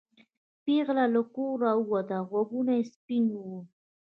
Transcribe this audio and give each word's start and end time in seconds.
پېغله 0.63 1.05
له 1.13 1.21
کوره 1.33 1.57
راووته 1.63 2.17
غوږونه 2.29 2.73
سپین 2.93 3.25
وو. 3.33 3.57